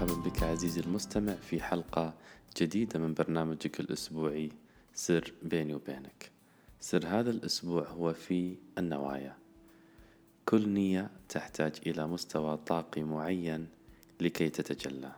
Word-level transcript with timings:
مرحبا 0.00 0.30
بك 0.30 0.42
عزيزي 0.42 0.80
المستمع 0.80 1.34
في 1.34 1.62
حلقة 1.62 2.14
جديدة 2.56 2.98
من 3.00 3.14
برنامجك 3.14 3.80
الأسبوعي 3.80 4.52
سر 4.94 5.32
بيني 5.42 5.74
وبينك. 5.74 6.30
سر 6.80 7.06
هذا 7.06 7.30
الأسبوع 7.30 7.88
هو 7.88 8.12
في 8.12 8.56
النوايا. 8.78 9.36
كل 10.46 10.68
نية 10.68 11.10
تحتاج 11.28 11.72
إلى 11.86 12.06
مستوى 12.06 12.56
طاقي 12.56 13.02
معين 13.02 13.68
لكي 14.20 14.48
تتجلى. 14.48 15.12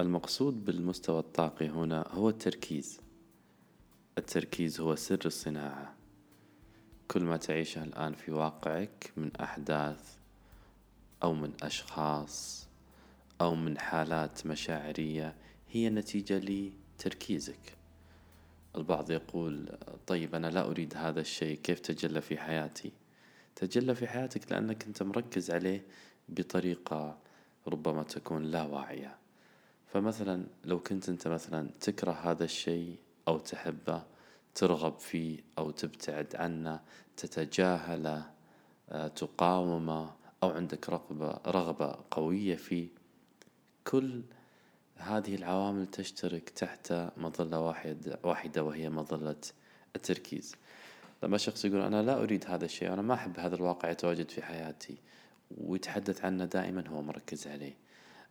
المقصود 0.00 0.64
بالمستوى 0.64 1.18
الطاقي 1.18 1.68
هنا 1.68 2.08
هو 2.10 2.28
التركيز. 2.28 3.00
التركيز 4.18 4.80
هو 4.80 4.94
سر 4.94 5.20
الصناعة. 5.26 5.94
كل 7.08 7.24
ما 7.24 7.36
تعيشه 7.36 7.84
الآن 7.84 8.12
في 8.12 8.32
واقعك 8.32 9.12
من 9.16 9.36
أحداث 9.36 10.16
أو 11.22 11.34
من 11.34 11.52
أشخاص 11.62 12.64
أو 13.40 13.54
من 13.54 13.78
حالات 13.78 14.46
مشاعرية 14.46 15.34
هي 15.70 15.90
نتيجة 15.90 16.38
لتركيزك. 16.38 17.76
البعض 18.76 19.10
يقول 19.10 19.78
طيب 20.06 20.34
أنا 20.34 20.46
لا 20.46 20.66
أريد 20.70 20.96
هذا 20.96 21.20
الشيء 21.20 21.58
كيف 21.58 21.80
تجلى 21.80 22.20
في 22.20 22.38
حياتي؟ 22.38 22.92
تجلى 23.56 23.94
في 23.94 24.06
حياتك 24.06 24.52
لأنك 24.52 24.86
أنت 24.86 25.02
مركز 25.02 25.50
عليه 25.50 25.84
بطريقة 26.28 27.18
ربما 27.68 28.02
تكون 28.02 28.42
لا 28.42 28.62
واعية. 28.62 29.16
فمثلا 29.86 30.46
لو 30.64 30.80
كنت 30.80 31.08
أنت 31.08 31.28
مثلا 31.28 31.70
تكره 31.80 32.12
هذا 32.12 32.44
الشيء 32.44 32.96
أو 33.28 33.38
تحبه 33.38 34.02
ترغب 34.54 34.98
فيه 34.98 35.38
أو 35.58 35.70
تبتعد 35.70 36.36
عنه 36.36 36.80
تتجاهله 37.16 38.30
آه، 38.88 39.08
تقاومه 39.08 40.10
أو 40.42 40.50
عندك 40.50 40.90
رغبة 40.90 41.40
رغبة 41.46 41.98
قوية 42.10 42.56
فيه 42.56 42.88
كل 43.84 44.22
هذه 44.96 45.34
العوامل 45.34 45.86
تشترك 45.86 46.50
تحت 46.50 46.92
مظلة 47.16 47.60
واحد 47.60 48.18
واحدة 48.22 48.62
وهي 48.64 48.90
مظلة 48.90 49.36
التركيز. 49.96 50.54
لما 51.22 51.38
شخص 51.38 51.64
يقول 51.64 51.80
أنا 51.80 52.02
لا 52.02 52.22
أريد 52.22 52.44
هذا 52.48 52.64
الشيء 52.64 52.92
أنا 52.92 53.02
ما 53.02 53.14
أحب 53.14 53.38
هذا 53.38 53.54
الواقع 53.54 53.90
يتواجد 53.90 54.30
في 54.30 54.42
حياتي 54.42 54.96
ويتحدث 55.58 56.24
عنه 56.24 56.44
دائما 56.44 56.88
هو 56.88 57.02
مركز 57.02 57.46
عليه. 57.46 57.76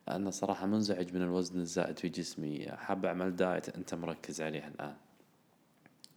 أنا 0.09 0.31
صراحة 0.31 0.65
منزعج 0.65 1.13
من 1.13 1.21
الوزن 1.21 1.59
الزائد 1.59 1.99
في 1.99 2.09
جسمي 2.09 2.67
حاب 2.71 3.05
أعمل 3.05 3.35
دايت 3.35 3.69
أنت 3.69 3.95
مركز 3.95 4.41
عليه 4.41 4.67
الآن. 4.67 4.95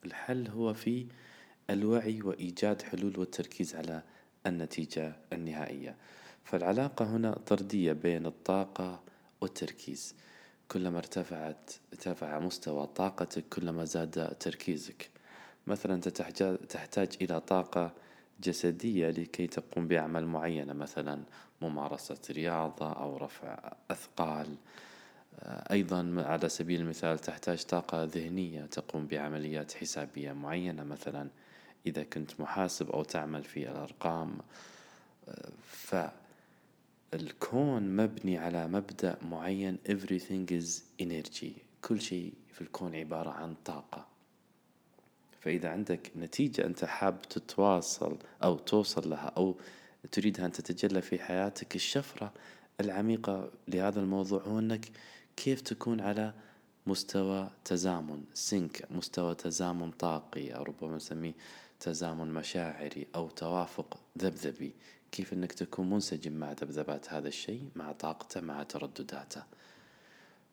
الحل 0.04 0.48
هو 0.48 0.74
في 0.74 1.06
الوعي 1.70 2.22
وإيجاد 2.22 2.82
حلول 2.82 3.18
والتركيز 3.18 3.74
على 3.74 4.02
النتيجة 4.46 5.16
النهائية. 5.32 5.96
فالعلاقة 6.44 7.16
هنا 7.16 7.32
طردية 7.32 7.92
بين 7.92 8.26
الطاقة 8.26 9.05
والتركيز. 9.40 10.14
كلما 10.68 10.98
ارتفعت 10.98 11.70
ارتفع 11.92 12.38
مستوى 12.38 12.86
طاقتك 12.86 13.44
كلما 13.48 13.84
زاد 13.84 14.36
تركيزك. 14.40 15.10
مثلا 15.66 15.94
أنت 15.94 16.08
تحتاج 16.68 17.08
إلى 17.22 17.40
طاقة 17.40 17.92
جسدية 18.40 19.10
لكي 19.10 19.46
تقوم 19.46 19.88
بأعمال 19.88 20.26
معينة 20.26 20.72
مثلا 20.72 21.22
ممارسة 21.62 22.18
رياضة 22.30 22.92
أو 22.92 23.16
رفع 23.16 23.72
أثقال. 23.90 24.56
أيضا 25.70 26.14
على 26.16 26.48
سبيل 26.48 26.80
المثال 26.80 27.18
تحتاج 27.18 27.62
طاقة 27.62 28.04
ذهنية 28.04 28.66
تقوم 28.66 29.06
بعمليات 29.06 29.72
حسابية 29.72 30.32
معينة 30.32 30.84
مثلا 30.84 31.28
إذا 31.86 32.02
كنت 32.02 32.40
محاسب 32.40 32.90
أو 32.90 33.02
تعمل 33.02 33.44
في 33.44 33.70
الأرقام. 33.70 34.38
فالكون 37.16 37.97
مبني 37.97 38.38
على 38.38 38.69
مبدأ 38.69 39.19
معين. 39.22 39.78
Everything 39.88 40.50
is 40.50 40.82
energy. 41.03 41.60
كل 41.82 42.00
شيء 42.00 42.32
في 42.53 42.60
الكون 42.60 42.94
عبارة 42.94 43.31
عن 43.31 43.54
طاقة. 43.65 44.06
فإذا 45.41 45.69
عندك 45.69 46.12
نتيجة 46.16 46.66
أنت 46.66 46.84
حاب 46.84 47.22
تتواصل 47.22 48.19
أو 48.43 48.59
توصل 48.59 49.10
لها 49.10 49.32
أو 49.37 49.56
تريدها 50.12 50.47
أن 50.47 50.53
تتجلى 50.53 51.03
في 51.03 51.19
حياتك 51.19 51.76
الشفرة 51.76 52.32
العميقة 52.81 53.50
لهذا 53.69 54.00
الموضوع 54.00 54.43
هو 54.43 54.59
أنك 54.59 54.88
كيف 55.37 55.60
تكون 55.60 56.00
على 56.00 56.34
مستوى 56.87 57.50
تزامن. 57.65 58.25
سينك 58.34 58.87
مستوى 58.91 59.34
تزامن 59.34 59.91
طاقي 59.91 60.50
أو 60.50 60.62
ربما 60.62 60.97
نسميه 60.97 61.34
تزامن 61.81 62.34
مشاعري 62.34 63.06
أو 63.15 63.28
توافق 63.28 64.00
ذبذبي. 64.19 64.72
كيف 65.16 65.32
أنك 65.32 65.53
تكون 65.53 65.91
منسجم 65.91 66.32
مع 66.32 66.53
ذبذبات 66.53 67.12
هذا 67.12 67.28
الشيء 67.28 67.69
مع 67.77 67.93
طاقته 67.93 68.41
مع 68.41 68.62
تردداته. 68.62 69.43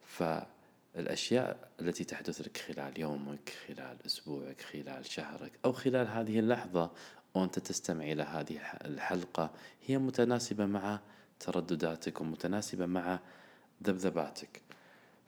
فالأشياء 0.05 1.69
التي 1.81 2.03
تحدث 2.03 2.41
لك 2.41 2.57
خلال 2.57 2.99
يومك 2.99 3.53
خلال 3.67 3.97
أسبوعك 4.05 4.61
خلال 4.61 5.05
شهرك 5.05 5.51
أو 5.65 5.71
خلال 5.71 6.07
هذه 6.07 6.39
اللحظة 6.39 6.91
وأنت 7.33 7.59
تستمع 7.59 8.03
إلى 8.03 8.23
هذه 8.23 8.59
الحلقة 8.85 9.51
هي 9.85 9.97
متناسبة 9.97 10.65
مع 10.65 10.99
تردداتك 11.39 12.21
ومتناسبة 12.21 12.85
مع 12.85 13.19
ذبذباتك. 13.83 14.61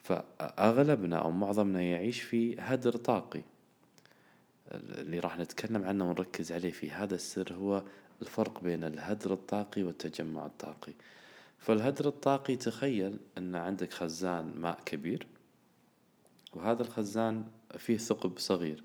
فأغلبنا 0.04 1.18
أو 1.18 1.32
معظمنا 1.32 1.82
يعيش 1.82 2.22
في 2.22 2.60
هدر 2.60 2.98
طاقي. 2.98 3.42
اللي 4.72 5.20
راح 5.20 5.38
نتكلم 5.38 5.84
عنه 5.84 6.10
ونركز 6.10 6.52
عليه 6.52 6.72
في 6.72 6.92
هذا 6.92 7.16
السر 7.16 7.54
هو 7.54 7.84
الفرق 8.22 8.64
بين 8.64 8.84
الهدر 8.84 9.34
الطاقي 9.34 9.84
والتجمع 9.84 10.46
الطاقي. 10.46 10.94
فالهدر 11.60 12.08
الطاقي 12.08 12.56
تخيل 12.56 13.18
أن 13.38 13.56
عندك 13.56 13.94
خزان 13.94 14.54
ماء 14.56 14.80
كبير 14.86 15.28
وهذا 16.54 16.82
الخزان 16.82 17.44
فيه 17.78 17.98
ثقب 17.98 18.38
صغير 18.38 18.84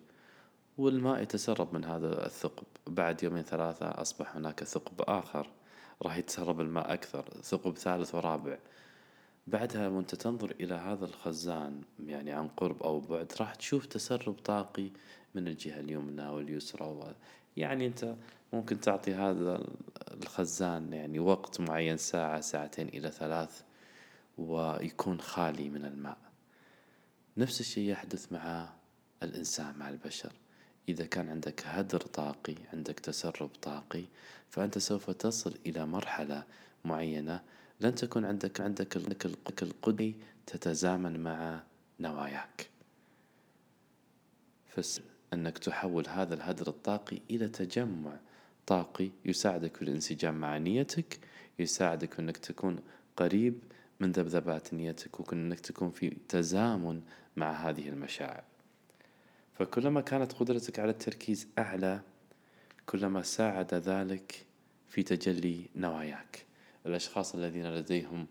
والماء 0.78 1.22
يتسرب 1.22 1.74
من 1.74 1.84
هذا 1.84 2.26
الثقب. 2.26 2.66
بعد 2.86 3.22
يومين 3.22 3.42
ثلاثة 3.42 3.86
أصبح 3.86 4.36
هناك 4.36 4.64
ثقب 4.64 5.02
آخر 5.02 5.46
راح 6.02 6.16
يتسرب 6.16 6.60
الماء 6.60 6.92
أكثر 6.92 7.24
ثقب 7.42 7.76
ثالث 7.76 8.14
ورابع. 8.14 8.58
بعدها 9.46 9.88
وأنت 9.88 10.14
تنظر 10.14 10.50
إلى 10.60 10.74
هذا 10.74 11.04
الخزان 11.04 11.82
يعني 12.06 12.32
عن 12.32 12.48
قرب 12.48 12.82
أو 12.82 13.00
بعد 13.00 13.32
راح 13.40 13.54
تشوف 13.54 13.86
تسرب 13.86 14.34
طاقي 14.34 14.90
من 15.34 15.48
الجهة 15.48 15.80
اليمنى 15.80 16.28
واليسرى 16.28 17.14
يعني 17.56 17.86
أنت 17.86 18.14
ممكن 18.52 18.80
تعطي 18.80 19.14
هذا 19.14 19.66
الخزان 20.22 20.92
يعني 20.92 21.18
وقت 21.18 21.60
معين 21.60 21.96
ساعة 21.96 22.40
ساعتين 22.40 22.88
إلى 22.88 23.10
ثلاث 23.10 23.62
ويكون 24.38 25.20
خالي 25.20 25.68
من 25.68 25.84
الماء. 25.84 26.18
نفس 27.36 27.60
الشيء 27.60 27.90
يحدث 27.90 28.32
مع 28.32 28.68
الإنسان 29.22 29.78
مع 29.78 29.88
البشر. 29.88 30.32
إذا 30.88 31.06
كان 31.06 31.28
عندك 31.28 31.62
هدر 31.66 32.00
طاقي 32.00 32.54
عندك 32.72 33.00
تسرب 33.00 33.50
طاقي 33.62 34.04
فأنت 34.48 34.78
سوف 34.78 35.10
تصل 35.10 35.54
إلى 35.66 35.86
مرحلة 35.86 36.44
معينة 36.84 37.40
لن 37.80 37.94
تكون 37.94 38.24
عندك 38.24 38.60
عندك 38.60 38.96
القدرة 39.62 40.12
تتزامن 40.46 41.20
مع 41.20 41.62
نواياك. 42.00 42.70
فس 44.66 45.00
أنك 45.32 45.58
تحول 45.58 46.08
هذا 46.08 46.34
الهدر 46.34 46.68
الطاقي 46.68 47.18
إلى 47.30 47.48
تجمع 47.48 48.20
طاقي 48.66 49.10
يساعدك 49.24 49.76
في 49.76 49.82
الانسجام 49.82 50.40
مع 50.40 50.58
نيتك 50.58 51.18
يساعدك 51.58 52.18
أنك 52.18 52.36
تكون 52.36 52.78
قريب 53.16 53.58
من 54.00 54.12
ذبذبات 54.12 54.74
نيتك 54.74 55.20
وأنك 55.20 55.60
تكون 55.60 55.90
في 55.90 56.16
تزامن 56.28 57.02
مع 57.36 57.52
هذه 57.52 57.88
المشاعر. 57.88 58.44
فكلما 59.54 60.00
كانت 60.00 60.32
قدرتك 60.32 60.78
على 60.78 60.90
التركيز 60.90 61.48
أعلى 61.58 62.00
كلما 62.86 63.22
ساعد 63.22 63.74
ذلك 63.74 64.46
في 64.88 65.02
تجلي 65.02 65.64
نواياك. 65.76 66.44
الأشخاص 66.86 67.34
الذين 67.34 67.74
لديهم 67.74 68.26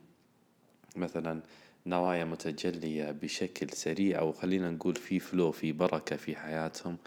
مثلا 0.95 1.41
نوايا 1.85 2.25
متجلية 2.25 3.11
بشكل 3.11 3.69
سريع 3.69 4.19
أو 4.19 4.31
خلينا 4.31 4.71
نقول 4.71 4.95
في 4.95 5.19
فلو 5.19 5.51
في 5.51 5.71
بركة 5.71 6.15
في 6.15 6.35
حياتهم 6.35 6.97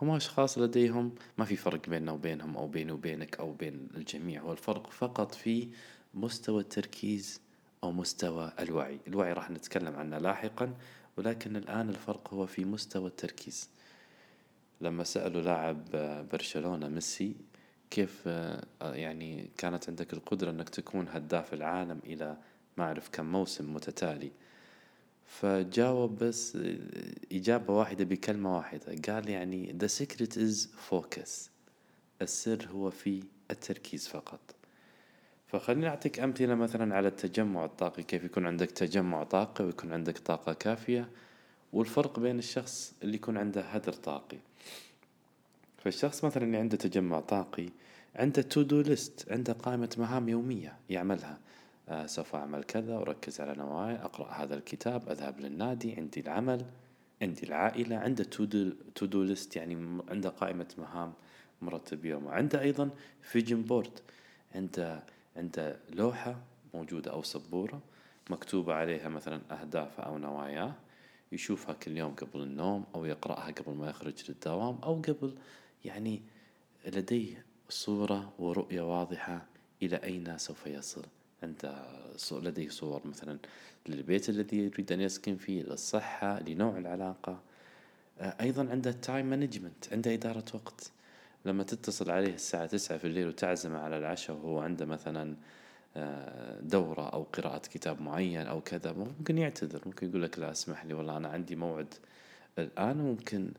هم 0.00 0.10
أشخاص 0.10 0.58
لديهم 0.58 1.14
ما 1.38 1.44
في 1.44 1.56
فرق 1.56 1.88
بيننا 1.88 2.12
وبينهم 2.12 2.56
أو 2.56 2.68
بيني 2.68 2.92
وبينك 2.92 3.36
أو 3.40 3.52
بين 3.52 3.88
الجميع 3.96 4.42
هو 4.42 4.52
الفرق 4.52 4.90
فقط 4.90 5.34
في 5.34 5.68
مستوى 6.14 6.60
التركيز 6.60 7.40
أو 7.84 7.92
مستوى 7.92 8.52
الوعي. 8.60 9.00
الوعي 9.08 9.32
راح 9.32 9.50
نتكلم 9.50 9.96
عنه 9.96 10.18
لاحقا 10.18 10.74
ولكن 11.16 11.56
الآن 11.56 11.88
الفرق 11.88 12.34
هو 12.34 12.46
في 12.46 12.64
مستوى 12.64 13.06
التركيز. 13.06 13.70
لما 14.80 15.04
سألوا 15.04 15.42
لاعب 15.42 15.84
برشلونة 16.32 16.88
ميسي 16.88 17.36
كيف 17.90 18.26
يعني 18.82 19.50
كانت 19.58 19.88
عندك 19.88 20.12
القدرة 20.12 20.50
أنك 20.50 20.68
تكون 20.68 21.08
هداف 21.08 21.54
العالم 21.54 22.00
إلى 22.04 22.36
ما 22.76 22.84
أعرف 22.84 23.08
كم 23.08 23.32
موسم 23.32 23.74
متتالي 23.74 24.32
فجاوب 25.40 26.18
بس 26.18 26.58
إجابة 27.32 27.74
واحدة 27.74 28.04
بكلمة 28.04 28.56
واحدة. 28.56 28.96
قال 29.08 29.28
يعني 29.28 29.76
the 29.82 29.88
secret 29.88 30.36
is 30.36 30.68
focus. 30.90 31.50
السر 32.22 32.68
هو 32.72 32.90
في 32.90 33.22
التركيز 33.50 34.08
فقط. 34.08 34.40
فخليني 35.46 35.88
أعطيك 35.88 36.20
أمثلة 36.20 36.54
مثلا 36.54 36.94
على 36.94 37.08
التجمع 37.08 37.64
الطاقي. 37.64 38.02
كيف 38.02 38.24
يكون 38.24 38.46
عندك 38.46 38.70
تجمع 38.70 39.22
طاقي 39.22 39.64
ويكون 39.64 39.92
عندك 39.92 40.18
طاقة 40.18 40.52
كافية 40.52 41.08
والفرق 41.72 42.20
بين 42.20 42.38
الشخص 42.38 42.94
اللي 43.02 43.14
يكون 43.14 43.36
عنده 43.36 43.62
هدر 43.62 43.92
طاقي. 43.92 44.38
فالشخص 45.78 46.24
مثلا 46.24 46.44
اللي 46.44 46.56
عنده 46.56 46.76
تجمع 46.76 47.20
طاقي 47.20 47.68
عنده 48.16 48.42
to 48.42 48.62
do 48.62 48.80
list 48.80 49.32
عنده 49.32 49.52
قائمة 49.52 49.94
مهام 49.98 50.28
يومية 50.28 50.76
يعملها. 50.90 51.38
سوف 52.06 52.34
أعمل 52.34 52.64
كذا 52.64 52.96
أركز 52.96 53.40
على 53.40 53.54
نوايا 53.54 54.04
أقرأ 54.04 54.30
هذا 54.30 54.54
الكتاب 54.54 55.08
أذهب 55.08 55.40
للنادي 55.40 55.94
عندي 55.94 56.20
العمل 56.20 56.64
عندي 57.22 57.42
العائلة 57.42 57.96
عنده 57.96 58.24
to-do 58.94 59.22
list 59.22 59.56
يعني 59.56 60.02
عنده 60.08 60.28
قائمة 60.28 60.74
مهام 60.78 61.12
مرتب 61.62 62.04
يومه 62.04 62.30
عنده 62.30 62.60
أيضا 62.60 62.90
vision 63.22 63.62
board 63.62 63.98
عنده 64.54 65.02
عنده 65.36 65.76
لوحة 65.90 66.36
موجودة 66.74 67.12
أو 67.12 67.22
سبورة 67.22 67.80
مكتوبة 68.30 68.74
عليها 68.74 69.08
مثلا 69.08 69.40
أهدافه 69.50 70.02
أو 70.02 70.18
نواياه 70.18 70.74
يشوفها 71.32 71.74
كل 71.74 71.96
يوم 71.96 72.14
قبل 72.14 72.42
النوم 72.42 72.84
أو 72.94 73.04
يقرأها 73.04 73.50
قبل 73.50 73.72
ما 73.72 73.90
يخرج 73.90 74.30
للدوام 74.30 74.78
أو 74.82 74.94
قبل 74.94 75.34
يعني 75.84 76.22
لديه 76.86 77.44
صورة 77.68 78.32
ورؤية 78.38 78.80
واضحة 78.80 79.46
إلى 79.82 79.96
أين 79.96 80.38
سوف 80.38 80.66
يصل. 80.66 81.04
عنده 81.42 81.74
لديه 82.32 82.68
صور 82.68 83.06
مثلا 83.06 83.38
للبيت 83.88 84.28
الذي 84.28 84.56
يريد 84.58 84.92
أن 84.92 85.00
يسكن 85.00 85.36
فيه 85.36 85.62
للصحة 85.62 86.40
لنوع 86.40 86.78
العلاقة. 86.78 87.40
أيضا 88.20 88.68
عنده 88.70 88.92
time 88.92 89.26
management 89.26 89.92
عنده 89.92 90.14
إدارة 90.14 90.44
وقت. 90.54 90.90
لما 91.44 91.62
تتصل 91.62 92.10
عليه 92.10 92.34
الساعة 92.34 92.66
تسعة 92.66 92.98
في 92.98 93.06
الليل 93.06 93.28
وتعزمه 93.28 93.78
على 93.78 93.98
العشاء 93.98 94.36
وهو 94.36 94.60
عنده 94.60 94.86
مثلا 94.86 95.36
آه، 95.96 96.60
دورة 96.60 97.08
أو 97.08 97.22
قراءة 97.22 97.58
كتاب 97.58 98.02
معين 98.02 98.46
أو 98.46 98.60
كذا 98.60 98.92
ممكن 98.92 99.38
يعتذر. 99.38 99.82
ممكن 99.86 100.08
يقول 100.08 100.22
لك 100.22 100.38
لا 100.38 100.50
اسمح 100.50 100.84
لي 100.84 100.94
والله 100.94 101.16
أنا 101.16 101.28
عندي 101.28 101.56
موعد 101.56 101.94
الآن. 102.58 102.96
ممكن 102.96 103.52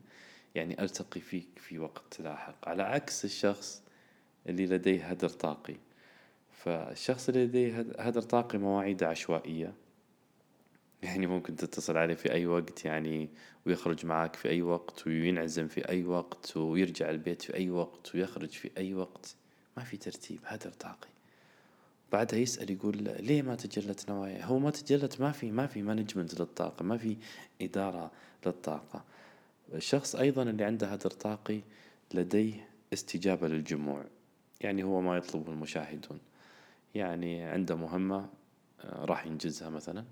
يعني 0.54 0.82
ألتقي 0.82 1.20
فيك 1.20 1.48
في 1.56 1.78
وقت 1.78 2.20
لاحق. 2.20 2.68
على 2.68 2.82
عكس 2.82 3.24
الشخص 3.24 3.82
اللي 4.48 4.66
لديه 4.66 5.06
هدر 5.06 5.28
طاقي. 5.28 5.76
فالشخص 6.64 7.28
اللي 7.28 7.44
لديه 7.44 7.86
هدر 7.98 8.22
طاقي 8.22 8.58
مواعيد 8.58 9.04
عشوائية. 9.04 9.74
يعني 11.02 11.26
ممكن 11.26 11.56
تتصل 11.56 11.96
عليه 11.96 12.14
في 12.14 12.32
أي 12.32 12.46
وقت 12.46 12.84
يعني 12.84 13.28
ويخرج 13.66 14.06
معك 14.06 14.36
في 14.36 14.48
أي 14.48 14.62
وقت 14.62 15.06
وينعزم 15.06 15.68
في 15.68 15.88
أي 15.88 16.04
وقت 16.04 16.56
ويرجع 16.56 17.10
البيت 17.10 17.42
في 17.42 17.54
أي 17.54 17.70
وقت 17.70 18.14
ويخرج 18.14 18.50
في 18.50 18.70
أي 18.78 18.94
وقت. 18.94 19.36
ما 19.76 19.84
في 19.84 19.96
ترتيب 19.96 20.38
هدر 20.44 20.70
طاقي 20.70 21.08
بعدها 22.12 22.38
يسأل 22.38 22.70
يقول 22.70 22.96
ليه 22.96 23.42
ما 23.42 23.54
تجلت 23.54 24.10
نوايا؟ 24.10 24.44
هو 24.44 24.58
ما 24.58 24.70
تجلت 24.70 25.20
ما 25.20 25.32
في 25.32 25.50
ما 25.50 25.66
في 25.66 25.82
مانجمنت 25.82 26.40
للطاقة 26.40 26.82
ما 26.82 26.96
في 26.96 27.16
إدارة 27.62 28.10
للطاقة. 28.46 29.04
الشخص 29.74 30.16
أيضا 30.16 30.42
اللي 30.42 30.64
عنده 30.64 30.86
هدر 30.86 31.10
طاقي 31.10 31.60
لديه 32.14 32.68
استجابة 32.92 33.48
للجموع. 33.48 34.04
يعني 34.60 34.82
هو 34.82 35.00
ما 35.00 35.16
يطلبه 35.16 35.52
المشاهدون. 35.52 36.18
يعني 36.94 37.42
عنده 37.42 37.76
مهمة 37.76 38.28
آه، 38.80 39.04
راح 39.04 39.26
ينجزها 39.26 39.70
مثلا. 39.70 40.04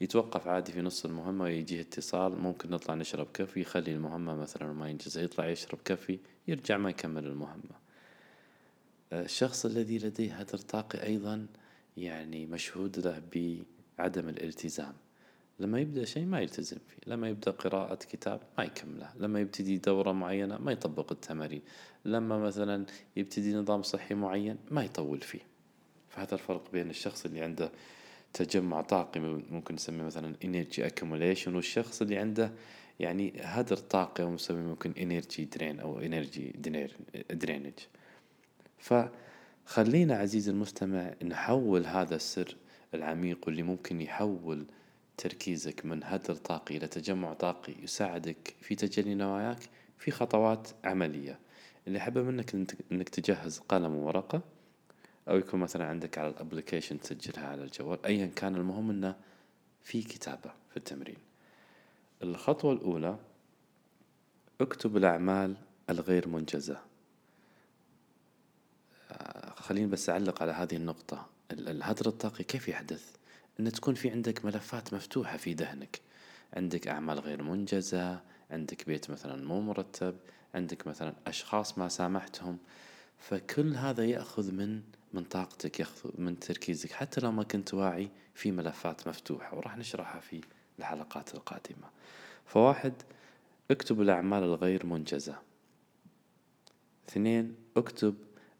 يتوقف 0.00 0.48
عادي 0.48 0.72
في 0.72 0.82
نص 0.82 1.04
المهمة 1.04 1.44
ويجيه 1.44 1.80
اتصال 1.80 2.38
ممكن 2.38 2.70
نطلع 2.70 2.94
نشرب 2.94 3.26
كافي 3.34 3.60
يخلي 3.60 3.92
المهمة 3.92 4.34
مثلا 4.34 4.72
ما 4.72 4.88
ينجزها. 4.90 5.22
يطلع 5.22 5.48
يشرب 5.48 5.78
كافي 5.84 6.18
يرجع 6.48 6.76
ما 6.76 6.90
يكمل 6.90 7.26
المهمة. 7.26 7.88
الشخص 9.12 9.66
الذي 9.66 9.98
لديه 9.98 10.34
هدر 10.34 10.58
طاقي 10.58 11.02
أيضا 11.02 11.46
يعني 11.96 12.46
مشهود 12.46 12.98
له 12.98 13.22
بعدم 13.98 14.28
الالتزام. 14.28 14.92
لما 15.60 15.80
يبدأ 15.80 16.04
شيء 16.04 16.24
ما 16.24 16.40
يلتزم 16.40 16.78
فيه. 16.88 17.12
لما 17.12 17.28
يبدأ 17.28 17.50
قراءة 17.50 17.94
كتاب 17.94 18.40
ما 18.58 18.64
يكمله 18.64 19.10
لما 19.16 19.40
يبتدي 19.40 19.78
دورة 19.78 20.12
معينة 20.12 20.58
ما 20.58 20.72
يطبق 20.72 21.12
التمارين. 21.12 21.62
لما 22.04 22.38
مثلا 22.38 22.86
يبتدي 23.16 23.54
نظام 23.54 23.82
صحي 23.82 24.14
معين 24.14 24.56
ما 24.70 24.84
يطول 24.84 25.20
فيه. 25.20 25.57
فهذا 26.18 26.34
الفرق 26.34 26.72
بين 26.72 26.90
الشخص 26.90 27.24
اللي 27.24 27.40
عنده 27.40 27.70
تجمع 28.32 28.80
طاقي 28.80 29.20
ممكن 29.50 29.74
نسميه 29.74 30.04
مثلا 30.04 30.34
energy 30.44 30.90
accumulation 30.90 31.48
والشخص 31.48 32.02
اللي 32.02 32.18
عنده 32.18 32.52
يعني 33.00 33.32
هدر 33.40 33.76
طاقي 33.76 34.22
أو 34.22 34.34
نسميه 34.34 34.62
ممكن 34.62 34.92
energy 34.92 35.58
drain 35.58 35.80
أو 35.80 36.00
energy 36.00 36.52
drainage. 37.44 37.82
فخلينا 38.78 40.16
عزيزي 40.16 40.50
المستمع 40.50 41.14
نحول 41.24 41.86
هذا 41.86 42.16
السر 42.16 42.56
العميق 42.94 43.38
واللي 43.46 43.62
ممكن 43.62 44.00
يحول 44.00 44.66
تركيزك 45.16 45.86
من 45.86 46.04
هدر 46.04 46.34
طاقي 46.34 46.76
إلى 46.76 46.86
تجمع 46.86 47.32
طاقي 47.32 47.72
يساعدك 47.82 48.54
في 48.60 48.74
تجلي 48.74 49.14
نواياك 49.14 49.58
في 49.98 50.10
خطوات 50.10 50.68
عملية. 50.84 51.38
اللي 51.86 52.00
حابة 52.00 52.22
منك 52.22 52.54
إنك 52.92 53.08
تجهز 53.08 53.58
قلم 53.58 53.94
وورقة. 53.94 54.57
أو 55.28 55.36
يكون 55.36 55.60
مثلا 55.60 55.86
عندك 55.86 56.18
على 56.18 56.28
الأبلكيشن 56.28 57.00
تسجلها 57.00 57.48
على 57.48 57.64
الجوال 57.64 58.06
ايا 58.06 58.26
كان 58.26 58.56
المهم 58.56 58.90
إنه 58.90 59.16
في 59.82 60.02
كتابة 60.02 60.52
في 60.70 60.76
التمرين. 60.76 61.18
الخطوة 62.22 62.72
الأولى 62.72 63.18
اكتب 64.60 64.96
الأعمال 64.96 65.56
الغير 65.90 66.28
منجزة. 66.28 66.80
خليني 69.56 69.86
بس 69.86 70.10
أعلق 70.10 70.42
على 70.42 70.52
هذه 70.52 70.76
النقطة. 70.76 71.26
الهدر 71.50 72.06
الطاقي 72.06 72.44
كيف 72.44 72.68
يحدث؟ 72.68 73.16
أن 73.60 73.72
تكون 73.72 73.94
في 73.94 74.10
عندك 74.10 74.44
ملفات 74.44 74.94
مفتوحة 74.94 75.36
في 75.36 75.52
ذهنك. 75.52 76.00
عندك 76.52 76.88
أعمال 76.88 77.18
غير 77.18 77.42
منجزة 77.42 78.20
عندك 78.50 78.86
بيت 78.86 79.10
مثلا 79.10 79.46
مو 79.46 79.60
مرتب 79.60 80.16
عندك 80.54 80.86
مثلا 80.86 81.14
أشخاص 81.26 81.78
ما 81.78 81.88
سامحتهم. 81.88 82.58
فكل 83.18 83.74
هذا 83.74 84.04
يأخذ 84.04 84.52
من 84.52 84.82
من 85.12 85.24
طاقتك 85.24 85.80
يأخذ 85.80 86.10
من 86.18 86.38
تركيزك 86.38 86.92
حتى 86.92 87.20
لو 87.20 87.32
ما 87.32 87.42
كنت 87.42 87.74
واعي 87.74 88.08
في 88.34 88.50
ملفات 88.52 89.08
مفتوحة 89.08 89.56
وراح 89.56 89.76
نشرحها 89.76 90.20
في 90.20 90.40
الحلقات 90.78 91.34
القادمة. 91.34 91.88
فواحد 92.46 92.92
اكتب 93.70 94.00
الأعمال 94.00 94.42
الغير 94.42 94.86
منجزة. 94.86 95.38
اثنين 97.08 97.54
اكتب 97.76 98.14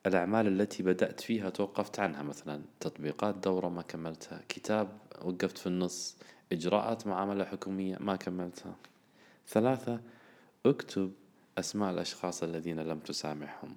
الأعمال 0.06 0.46
التي 0.46 0.82
بدأت 0.82 1.20
فيها 1.20 1.50
توقفت 1.50 1.98
عنها 1.98 2.22
مثلا 2.22 2.62
تطبيقات 2.80 3.34
دورة 3.34 3.68
ما 3.68 3.82
كملتها 3.82 4.42
كتاب 4.48 4.98
وقفت 5.22 5.58
في 5.58 5.66
النص 5.66 6.16
إجراءات 6.52 7.06
معاملة 7.06 7.44
حكومية 7.44 7.96
ما 8.00 8.16
كملتها. 8.16 8.76
ثلاثة 9.48 10.00
اكتب 10.66 11.12
أسماء 11.58 11.90
الأشخاص 11.90 12.42
الذين 12.42 12.80
لم 12.80 12.98
تسامحهم. 12.98 13.76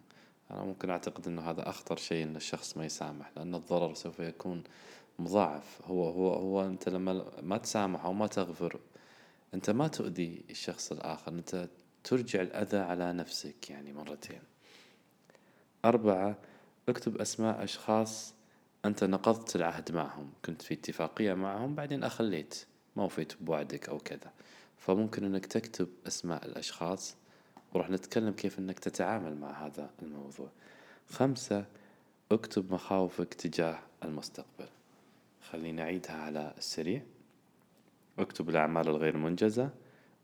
أنا 0.52 0.64
ممكن 0.64 0.90
أعتقد 0.90 1.28
أنه 1.28 1.42
هذا 1.50 1.70
أخطر 1.70 1.98
شيء 1.98 2.24
أن 2.24 2.36
الشخص 2.36 2.78
ما 2.78 2.86
يسامح 2.86 3.32
لأن 3.36 3.56
الضرر 3.56 3.94
سوف 3.94 4.20
يكون 4.20 4.64
مضاعف. 5.20 5.82
هو 5.86 6.10
هو 6.10 6.34
هو 6.34 6.66
أنت 6.66 6.90
لما 6.90 7.26
ما 7.42 7.58
تسامح 7.58 8.06
أو 8.06 8.14
ما 8.14 8.28
تغفر 8.28 8.80
أنت 9.54 9.70
ما 9.70 9.88
تؤذي 9.88 10.44
الشخص 10.50 10.92
الآخر 10.92 11.32
أنت 11.32 11.70
ترجع 12.04 12.42
الأذى 12.42 12.78
على 12.78 13.14
نفسك 13.14 13.70
يعني 13.70 13.94
مرتين. 13.94 14.42
أربعة 15.86 16.38
اكتب 16.90 17.18
أسماء 17.18 17.64
أشخاص 17.64 18.34
أنت 18.86 19.04
نقضت 19.04 19.56
العهد 19.56 19.92
معهم 19.92 20.32
كنت 20.46 20.62
في 20.62 20.74
اتفاقية 20.74 21.34
معهم 21.34 21.76
بعدين 21.76 22.04
أخليت 22.04 22.66
ما 22.96 23.04
وفيت 23.04 23.44
بوعدك 23.44 23.90
أو 23.90 23.98
كذا. 23.98 24.32
فممكن 24.78 25.24
أنك 25.24 25.46
تكتب 25.46 25.90
أسماء 26.08 26.46
الأشخاص 26.46 27.16
وراح 27.74 27.90
نتكلم 27.90 28.34
كيف 28.34 28.60
أنك 28.60 28.80
تتعامل 28.80 29.38
مع 29.38 29.66
هذا 29.66 29.90
الموضوع. 30.02 30.50
خمسة 31.10 31.66
اكتب 32.32 32.74
مخاوفك 32.74 33.34
تجاه 33.34 33.80
المستقبل. 34.04 34.68
خليني 35.42 35.82
أعيدها 35.82 36.16
على 36.16 36.54
السريع. 36.58 37.02
اكتب 38.20 38.50
الأعمال 38.50 38.88
الغير 38.88 39.18
منجزة. 39.18 39.70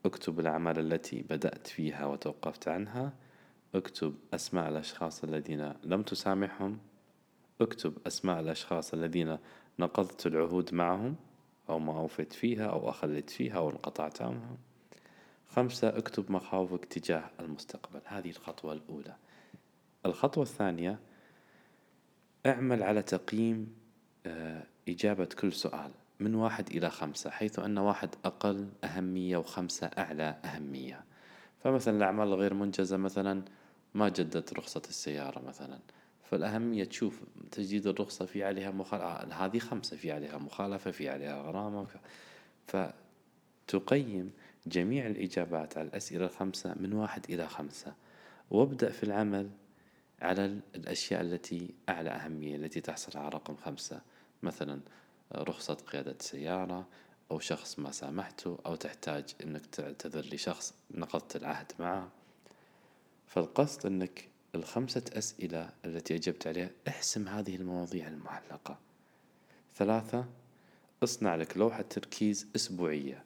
اكتب 0.06 0.40
الأعمال 0.40 0.80
التي 0.80 1.22
بدأت 1.22 1.68
فيها 1.68 2.06
وتوقفت 2.06 2.68
عنها. 2.68 3.14
اكتب 3.76 4.16
أسماء 4.34 4.70
الأشخاص 4.70 5.24
الذين 5.24 5.74
لم 5.84 6.04
تسامحهم. 6.04 6.80
اكتب 7.62 7.94
أسماء 8.08 8.40
الأشخاص 8.40 8.94
الذين 8.94 9.38
نقضت 9.80 10.28
العهود 10.28 10.74
معهم 10.74 11.16
أو 11.70 11.80
ما 11.80 11.98
أوفيت 11.98 12.34
فيها 12.34 12.66
أو 12.66 12.90
أخلت 12.90 13.30
فيها 13.30 13.58
أو 13.58 13.70
انقطعت 13.70 14.22
عنهم. 14.22 14.58
خمسة 15.50 15.98
اكتب 15.98 16.32
مخاوفك 16.32 16.86
تجاه 16.86 17.30
المستقبل. 17.40 18.02
هذه 18.06 18.30
الخطوة 18.30 18.74
الأولى. 18.74 19.16
الخطوة 20.06 20.44
الثانية 20.44 21.00
اعمل 22.46 22.84
على 22.84 23.02
تقييم 23.02 23.76
آه، 24.26 24.64
إجابة 24.90 25.26
كل 25.26 25.54
سؤال 25.54 25.92
من 26.20 26.36
واحد 26.36 26.70
إلى 26.70 26.90
خمسة 26.90 27.30
حيث 27.30 27.60
أن 27.60 27.78
واحد 27.78 28.16
أقل 28.26 28.70
أهمية 28.84 29.38
وخمسة 29.38 29.88
أعلى 29.88 30.38
أهمية. 30.46 31.04
فمثلا 31.60 31.98
الأعمال 31.98 32.28
الغير 32.28 32.54
منجزة 32.54 32.98
مثلا 32.98 33.44
ما 33.94 34.10
جددت 34.10 34.54
رخصة 34.54 34.82
السيارة 34.90 35.40
مثلا. 35.48 35.80
فالأهمية 36.24 36.84
تشوف 36.84 37.22
تجديد 37.52 37.88
الرخصة 37.88 38.26
في 38.26 38.44
عليها 38.44 38.72
مخالفة 38.72 39.46
هذه 39.46 39.60
خمسة 39.60 39.98
في 39.98 40.12
عليها 40.12 40.38
مخالفة 40.38 40.92
في 40.92 41.10
عليها 41.10 41.42
غرامة 41.42 41.88
فتقيم 43.68 44.32
جميع 44.70 45.08
الإجابات 45.08 45.78
على 45.78 45.88
الأسئلة 45.88 46.26
الخمسة 46.26 46.76
من 46.80 46.94
واحد 46.94 47.26
إلى 47.30 47.48
خمسة. 47.48 47.94
وابدأ 48.52 48.92
في 48.92 49.04
العمل 49.04 49.50
على 50.22 50.60
الأشياء 50.76 51.22
التي 51.22 51.74
أعلى 51.90 52.10
أهمية 52.10 52.56
التي 52.56 52.82
تحصل 52.82 53.18
على 53.20 53.30
رقم 53.30 53.56
خمسة. 53.56 54.02
مثلا 54.44 54.80
رخصة 55.36 55.74
قيادة 55.74 56.16
سيارة 56.20 56.88
أو 57.32 57.40
شخص 57.40 57.80
ما 57.80 57.92
سامحته 57.92 58.60
أو 58.66 58.76
تحتاج 58.76 59.26
أنك 59.44 59.66
تعتذر 59.66 60.26
لشخص 60.34 60.74
نقضت 60.92 61.36
العهد 61.36 61.72
معه. 61.80 62.10
فالقصد 63.28 63.86
أنك 63.86 64.28
الخمسة 64.56 65.04
أسئلة 65.14 65.70
التي 65.86 66.16
أجبت 66.16 66.48
عليها 66.48 66.70
احسم 66.88 67.28
هذه 67.28 67.56
المواضيع 67.56 68.08
المعلقة. 68.08 68.80
ثلاثة 69.76 70.26
اصنع 71.04 71.36
لك 71.36 71.58
لوحة 71.58 71.82
تركيز 71.82 72.48
أسبوعية. 72.56 73.24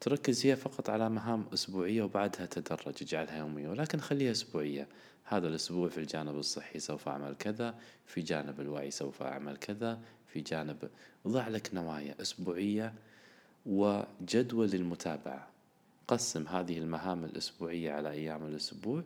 تركز 0.00 0.46
هي 0.46 0.56
فقط 0.56 0.90
على 0.90 1.10
مهام 1.10 1.46
أسبوعية 1.54 2.02
وبعدها 2.02 2.46
تدرج 2.46 2.94
اجعلها 3.02 3.38
يومية 3.38 3.68
ولكن 3.68 4.00
خليها 4.00 4.30
أسبوعية. 4.30 4.88
هذا 5.24 5.48
الأسبوع 5.48 5.88
في 5.88 5.98
الجانب 5.98 6.38
الصحي 6.38 6.78
سوف 6.78 7.08
أعمل 7.08 7.34
كذا 7.34 7.74
في 8.06 8.20
جانب 8.20 8.60
الوعي 8.60 8.90
سوف 8.90 9.22
أعمل 9.22 9.56
كذا 9.56 10.00
في 10.26 10.40
جانب 10.40 10.90
ضع 11.26 11.48
لك 11.48 11.74
نوايا 11.74 12.14
أسبوعية 12.20 12.94
وجدول 13.66 14.74
المتابعة. 14.74 15.48
قسم 16.08 16.46
هذه 16.48 16.78
المهام 16.78 17.24
الأسبوعية 17.24 17.92
على 17.92 18.10
أيام 18.10 18.46
الأسبوع 18.46 19.02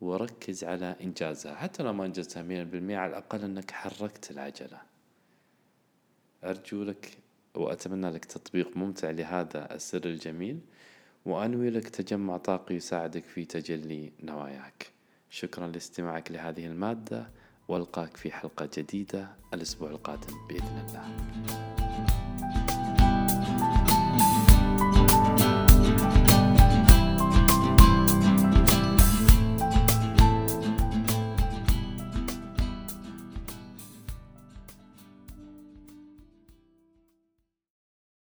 وركز 0.00 0.64
على 0.64 0.96
إنجازها. 1.00 1.54
حتى 1.54 1.82
لو 1.82 1.92
ما 1.92 2.04
أنجزتها 2.04 2.42
مئة 2.42 2.62
بالمئة 2.62 2.96
على 2.96 3.10
الأقل 3.10 3.44
أنك 3.44 3.70
حركت 3.70 4.30
العجلة. 4.30 4.80
أرجو 6.44 6.82
لك 6.82 7.18
وأتمنى 7.54 8.10
لك 8.10 8.24
تطبيق 8.24 8.76
ممتع 8.76 9.10
لهذا 9.10 9.74
السر 9.74 10.04
الجميل 10.04 10.60
وأنوي 11.26 11.70
لك 11.70 11.88
تجمع 11.88 12.36
طاقي 12.36 12.74
يساعدك 12.74 13.24
في 13.24 13.44
تجلي 13.44 14.12
نواياك. 14.22 14.90
شكرا 15.30 15.66
لاستماعك 15.66 16.32
لهذه 16.32 16.66
المادة 16.66 17.28
وألقاك 17.68 18.16
في 18.16 18.30
حلقة 18.30 18.68
جديدة 18.76 19.28
الأسبوع 19.54 19.90
القادم 19.90 20.46
بإذن 20.48 20.84
الله. 20.88 21.83